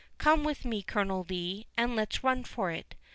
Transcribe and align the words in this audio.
Come 0.17 0.43
with 0.43 0.65
me, 0.65 0.81
Colonel 0.81 1.27
Lee, 1.29 1.67
and 1.77 1.95
let 1.95 2.11
us 2.15 2.23
run 2.23 2.43
for 2.43 2.71
it. 2.71 2.95